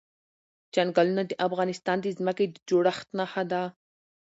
چنګلونه 0.73 1.21
د 1.25 1.31
افغانستان 1.47 1.97
د 2.01 2.07
ځمکې 2.17 2.45
د 2.49 2.55
جوړښت 2.69 3.07
نښه 3.19 3.43
ده. 3.51 3.63